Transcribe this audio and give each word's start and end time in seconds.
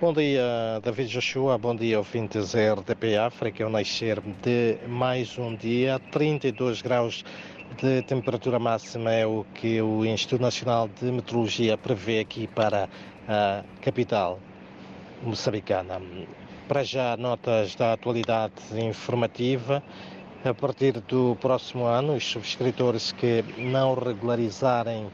Bom 0.00 0.14
dia, 0.14 0.80
David 0.82 1.10
Joshua. 1.10 1.58
Bom 1.58 1.76
dia, 1.76 1.98
ouvintes 1.98 2.54
RDP 2.54 3.18
África. 3.18 3.62
É 3.62 3.66
o 3.66 3.68
nascer 3.68 4.18
de 4.42 4.78
mais 4.88 5.36
um 5.36 5.54
dia, 5.54 5.98
32 6.10 6.80
graus 6.80 7.22
de 7.76 8.00
temperatura 8.04 8.58
máxima 8.58 9.12
é 9.12 9.26
o 9.26 9.44
que 9.54 9.82
o 9.82 10.02
Instituto 10.06 10.40
Nacional 10.40 10.88
de 10.88 11.12
Meteorologia 11.12 11.76
prevê 11.76 12.20
aqui 12.20 12.46
para 12.46 12.88
a 13.28 13.62
capital 13.82 14.40
moçambicana. 15.22 16.00
Para 16.66 16.82
já, 16.82 17.14
notas 17.18 17.74
da 17.74 17.92
atualidade 17.92 18.54
informativa. 18.78 19.82
A 20.42 20.54
partir 20.54 20.98
do 21.00 21.36
próximo 21.38 21.84
ano, 21.84 22.14
os 22.14 22.24
subscritores 22.24 23.12
que 23.12 23.44
não 23.58 23.92
regularizarem 23.92 25.10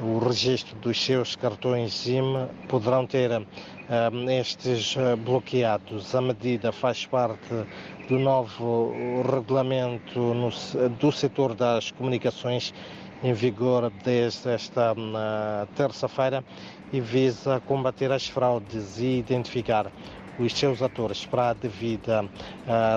o 0.00 0.18
registro 0.18 0.76
dos 0.78 1.02
seus 1.02 1.34
cartões 1.36 1.94
SIM 1.94 2.22
poderão 2.68 3.06
ter 3.06 3.30
um, 3.32 4.30
estes 4.30 4.94
uh, 4.96 5.16
bloqueados. 5.16 6.14
A 6.14 6.20
medida 6.20 6.70
faz 6.70 7.06
parte 7.06 7.66
do 8.08 8.18
novo 8.18 8.92
regulamento 9.32 10.18
no, 10.18 10.50
do 10.90 11.10
setor 11.10 11.54
das 11.54 11.90
comunicações 11.92 12.74
em 13.22 13.32
vigor 13.32 13.90
desde 14.04 14.50
esta 14.50 14.92
uh, 14.92 15.66
terça-feira 15.74 16.44
e 16.92 17.00
visa 17.00 17.60
combater 17.60 18.12
as 18.12 18.28
fraudes 18.28 18.98
e 18.98 19.18
identificar 19.18 19.90
os 20.38 20.52
seus 20.52 20.82
atores 20.82 21.24
para 21.24 21.48
a 21.48 21.54
devida 21.54 22.28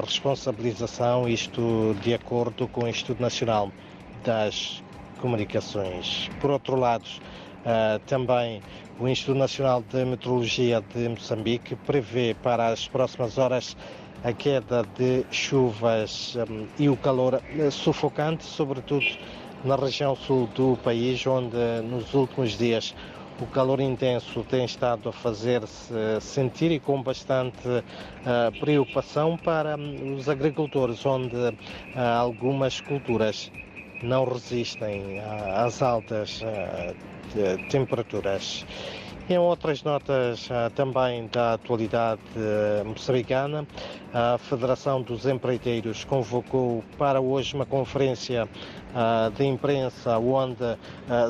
responsabilização, 0.03 1.25
isto 1.25 1.95
de 2.01 2.13
acordo 2.13 2.67
com 2.67 2.83
o 2.83 2.87
Instituto 2.89 3.21
Nacional 3.21 3.71
das 4.25 4.83
Comunicações. 5.21 6.29
Por 6.39 6.51
outro 6.51 6.75
lado, 6.75 7.05
uh, 7.05 7.99
também 8.05 8.61
o 8.99 9.07
Instituto 9.07 9.37
Nacional 9.37 9.81
de 9.81 10.03
Meteorologia 10.05 10.81
de 10.93 11.09
Moçambique 11.09 11.75
prevê 11.75 12.35
para 12.41 12.67
as 12.67 12.87
próximas 12.87 13.37
horas 13.37 13.75
a 14.23 14.33
queda 14.33 14.83
de 14.97 15.25
chuvas 15.31 16.35
um, 16.35 16.67
e 16.77 16.89
o 16.89 16.97
calor 16.97 17.35
uh, 17.35 17.71
sufocante, 17.71 18.43
sobretudo 18.43 19.05
na 19.63 19.75
região 19.75 20.15
sul 20.15 20.47
do 20.55 20.77
país, 20.83 21.25
onde 21.27 21.57
nos 21.83 22.13
últimos 22.13 22.57
dias 22.57 22.95
o 23.41 23.47
calor 23.47 23.79
intenso 23.79 24.43
tem 24.43 24.65
estado 24.65 25.07
a 25.07 25.13
fazer-se 25.13 25.93
sentir 26.19 26.71
e 26.71 26.79
com 26.79 27.01
bastante 27.01 27.67
uh, 27.67 28.59
preocupação 28.59 29.37
para 29.37 29.77
um, 29.77 30.15
os 30.15 30.27
agricultores, 30.27 31.05
onde 31.05 31.35
uh, 31.35 31.55
algumas 32.19 32.81
culturas 32.81 33.49
não 34.03 34.25
resistem 34.25 35.19
às 35.55 35.81
altas 35.81 36.41
temperaturas. 37.69 38.65
Em 39.29 39.37
outras 39.37 39.83
notas 39.83 40.49
também 40.73 41.27
da 41.27 41.53
atualidade 41.53 42.19
uh, 42.35 42.83
moçambicana, 42.83 43.67
a 44.11 44.39
Federação 44.39 45.03
dos 45.03 45.27
Empreiteiros 45.27 46.03
convocou 46.03 46.83
para 46.97 47.21
hoje 47.21 47.53
uma 47.53 47.65
conferência 47.65 48.49
de 49.37 49.45
imprensa 49.45 50.17
onde 50.17 50.75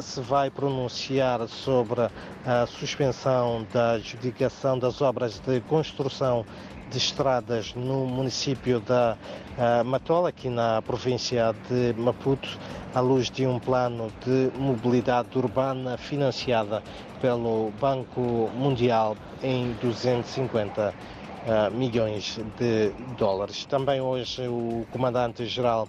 se 0.02 0.22
vai 0.22 0.50
pronunciar 0.50 1.46
sobre 1.50 2.08
a 2.46 2.66
suspensão 2.68 3.68
da 3.74 3.92
adjudicação 3.96 4.80
das 4.80 5.02
obras 5.02 5.42
de 5.42 5.60
construção 5.60 6.46
de 6.90 6.98
estradas 6.98 7.74
no 7.76 8.06
município 8.06 8.80
da 8.80 9.16
uh, 9.58 9.86
Matola, 9.86 10.30
aqui 10.30 10.50
na 10.50 10.82
província 10.82 11.54
de 11.70 11.94
Maputo, 12.00 12.50
à 12.94 13.00
luz 13.00 13.30
de 13.30 13.46
um 13.46 13.60
plano 13.60 14.12
de 14.26 14.52
mobilidade 14.58 15.38
urbana 15.38 15.98
financiada 15.98 16.82
pelo 17.22 17.72
Banco 17.80 18.50
Mundial 18.56 19.16
em 19.44 19.74
250 19.82 20.94
uh, 20.94 21.76
milhões 21.76 22.40
de 22.58 22.92
dólares. 23.18 23.66
Também 23.66 24.02
hoje 24.02 24.48
o 24.48 24.86
comandante-geral 24.92 25.88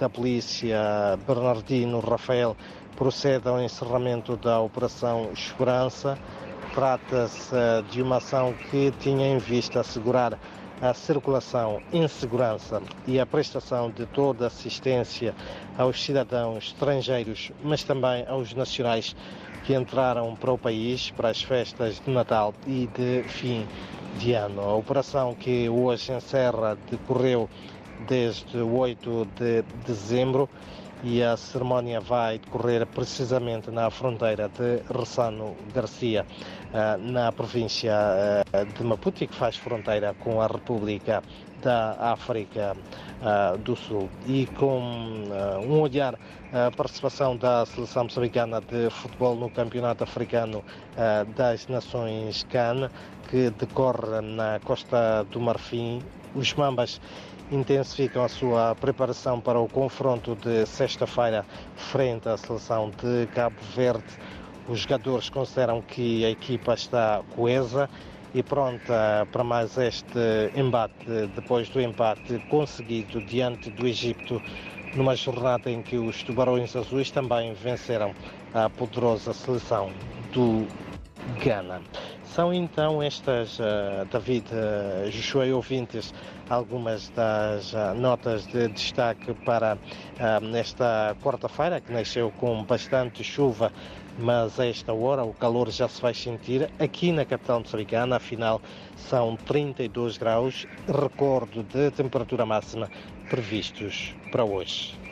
da 0.00 0.08
polícia, 0.08 1.18
Bernardino 1.26 2.00
Rafael, 2.00 2.56
procede 2.96 3.48
ao 3.48 3.60
encerramento 3.60 4.36
da 4.36 4.60
Operação 4.60 5.30
Esperança 5.32 6.18
Trata-se 6.74 7.52
eh, 7.52 7.82
de 7.90 8.00
uma 8.00 8.18
ação 8.18 8.54
que 8.70 8.92
tinha 9.00 9.26
em 9.26 9.38
vista 9.38 9.80
assegurar 9.80 10.38
a 10.80 10.94
circulação 10.94 11.82
em 11.92 12.06
segurança 12.06 12.80
e 13.08 13.18
a 13.18 13.26
prestação 13.26 13.90
de 13.90 14.06
toda 14.06 14.46
assistência 14.46 15.34
aos 15.76 16.02
cidadãos 16.02 16.68
estrangeiros, 16.68 17.50
mas 17.62 17.82
também 17.82 18.24
aos 18.28 18.54
nacionais 18.54 19.16
que 19.64 19.74
entraram 19.74 20.36
para 20.36 20.52
o 20.52 20.56
país 20.56 21.10
para 21.10 21.30
as 21.30 21.42
festas 21.42 22.00
de 22.00 22.10
Natal 22.10 22.54
e 22.66 22.88
de 22.94 23.24
fim 23.24 23.66
de 24.16 24.32
ano. 24.32 24.60
A 24.60 24.74
operação 24.76 25.34
que 25.34 25.68
hoje 25.68 26.12
encerra 26.12 26.78
decorreu 26.88 27.48
desde 28.08 28.58
8 28.58 29.26
de 29.38 29.62
dezembro 29.86 30.48
e 31.02 31.22
a 31.22 31.36
cerimónia 31.36 32.00
vai 32.00 32.38
decorrer 32.38 32.86
precisamente 32.86 33.70
na 33.70 33.90
fronteira 33.90 34.48
de 34.48 34.82
Ressano 34.92 35.56
Garcia, 35.74 36.26
eh, 36.74 36.96
na 36.98 37.32
província 37.32 38.44
eh, 38.52 38.64
de 38.64 38.84
Maputo, 38.84 39.26
que 39.26 39.34
faz 39.34 39.56
fronteira 39.56 40.14
com 40.14 40.40
a 40.42 40.46
República 40.46 41.22
da 41.62 41.96
África 42.12 42.76
uh, 43.22 43.58
do 43.58 43.76
Sul 43.76 44.08
e 44.26 44.46
com 44.46 44.78
uh, 44.78 45.60
um 45.60 45.80
olhar 45.80 46.14
a 46.52 46.70
participação 46.70 47.36
da 47.36 47.64
seleção 47.64 48.04
moçambicana 48.04 48.60
de 48.60 48.90
futebol 48.90 49.36
no 49.36 49.48
Campeonato 49.48 50.02
Africano 50.02 50.64
das 51.36 51.68
Nações 51.68 52.44
CAN, 52.50 52.90
que 53.28 53.50
decorre 53.50 54.20
na 54.20 54.58
Costa 54.64 55.24
do 55.30 55.38
Marfim. 55.38 56.02
Os 56.34 56.52
Mambas 56.54 57.00
intensificam 57.50 58.24
a 58.24 58.28
sua 58.28 58.74
preparação 58.74 59.40
para 59.40 59.58
o 59.58 59.68
confronto 59.68 60.36
de 60.36 60.66
sexta-feira 60.66 61.44
frente 61.76 62.28
à 62.28 62.36
seleção 62.36 62.90
de 62.90 63.26
Cabo 63.34 63.56
Verde. 63.74 64.04
Os 64.68 64.80
jogadores 64.80 65.28
consideram 65.28 65.82
que 65.82 66.24
a 66.24 66.30
equipa 66.30 66.74
está 66.74 67.22
coesa 67.34 67.88
e 68.34 68.42
pronta 68.42 69.26
para 69.32 69.42
mais 69.42 69.76
este 69.76 70.18
embate 70.54 70.94
depois 71.34 71.68
do 71.68 71.80
empate 71.80 72.40
conseguido 72.48 73.20
diante 73.20 73.70
do 73.70 73.86
Egito 73.86 74.40
numa 74.94 75.14
jornada 75.14 75.70
em 75.70 75.82
que 75.82 75.96
os 75.96 76.22
Tubarões 76.22 76.74
Azuis 76.74 77.10
também 77.10 77.52
venceram 77.54 78.14
a 78.54 78.68
poderosa 78.68 79.32
seleção 79.32 79.90
do 80.32 80.66
Ghana. 81.42 81.80
São 82.34 82.54
então 82.54 83.02
estas, 83.02 83.58
uh, 83.58 84.04
David, 84.08 84.46
uh, 84.52 85.10
Joshua 85.10 85.46
e 85.46 85.52
ouvintes, 85.52 86.14
algumas 86.48 87.08
das 87.08 87.72
uh, 87.72 87.92
notas 87.96 88.46
de 88.46 88.68
destaque 88.68 89.34
para 89.44 89.76
nesta 90.40 91.16
quarta-feira, 91.22 91.80
que 91.80 91.92
nasceu 91.92 92.30
com 92.38 92.62
bastante 92.62 93.24
chuva, 93.24 93.72
mas 94.16 94.60
a 94.60 94.66
esta 94.66 94.92
hora 94.92 95.24
o 95.24 95.34
calor 95.34 95.70
já 95.70 95.88
se 95.88 96.00
vai 96.00 96.14
sentir 96.14 96.70
aqui 96.78 97.10
na 97.10 97.24
capital 97.24 97.60
moçambicana, 97.60 98.16
afinal 98.16 98.60
são 98.96 99.34
32 99.34 100.16
graus, 100.16 100.68
recorde 100.86 101.64
de 101.64 101.90
temperatura 101.90 102.46
máxima 102.46 102.88
previstos 103.28 104.14
para 104.30 104.44
hoje. 104.44 105.09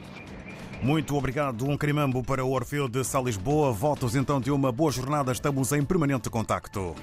Muito 0.82 1.16
obrigado, 1.16 1.68
um 1.68 1.76
carimambo 1.76 2.22
para 2.22 2.44
o 2.44 2.52
Orfeu 2.52 2.88
de 2.88 3.02
Salisboa. 3.02 3.72
Votos 3.72 4.14
então 4.14 4.40
de 4.40 4.50
uma 4.50 4.70
boa 4.70 4.92
jornada, 4.92 5.32
estamos 5.32 5.72
em 5.72 5.84
permanente 5.84 6.30
contacto. 6.30 6.94